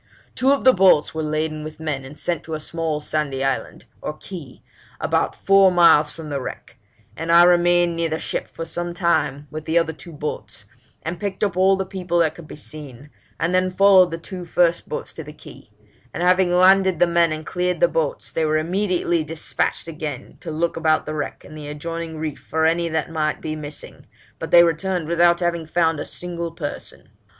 Two 0.33 0.51
of 0.51 0.63
the 0.63 0.73
boats 0.73 1.13
were 1.13 1.21
laden 1.21 1.63
with 1.63 1.79
men 1.79 2.03
and 2.03 2.17
sent 2.17 2.41
to 2.43 2.55
a 2.55 2.59
small 2.59 2.99
sandy 2.99 3.43
island 3.43 3.85
(or 4.01 4.17
key) 4.17 4.63
about 4.99 5.35
four 5.35 5.71
miles 5.71 6.11
from 6.11 6.29
the 6.31 6.41
wreck; 6.41 6.77
and 7.15 7.31
I 7.31 7.43
remained 7.43 7.95
near 7.95 8.09
the 8.09 8.17
ship 8.17 8.47
for 8.47 8.65
some 8.65 8.95
time 8.95 9.45
with 9.51 9.65
the 9.65 9.77
other 9.77 9.93
two 9.93 10.11
boats, 10.11 10.65
and 11.03 11.19
picked 11.19 11.43
up 11.43 11.55
all 11.55 11.75
the 11.75 11.85
people 11.85 12.17
that 12.17 12.33
could 12.33 12.47
be 12.47 12.55
seen, 12.55 13.11
and 13.39 13.53
then 13.53 13.69
followed 13.69 14.09
the 14.09 14.17
two 14.17 14.43
first 14.43 14.89
boats 14.89 15.13
to 15.13 15.23
the 15.23 15.33
key; 15.33 15.69
and 16.15 16.23
having 16.23 16.51
landed 16.51 16.97
the 16.99 17.05
men 17.05 17.31
and 17.31 17.45
cleared 17.45 17.79
the 17.79 17.87
boats, 17.87 18.31
they 18.31 18.43
were 18.43 18.57
immediately 18.57 19.23
despatched 19.23 19.87
again 19.87 20.35
to 20.39 20.49
look 20.49 20.75
about 20.75 21.05
the 21.05 21.13
wreck 21.13 21.43
and 21.45 21.55
the 21.55 21.67
adjoining 21.67 22.17
reef 22.17 22.39
for 22.39 22.65
any 22.65 22.89
that 22.89 23.11
might 23.11 23.39
be 23.39 23.55
missing, 23.55 24.07
but 24.39 24.49
they 24.49 24.63
returned 24.63 25.07
without 25.07 25.41
having 25.41 25.67
found 25.67 25.99
a 25.99 26.05
single 26.05 26.49
person. 26.51 27.09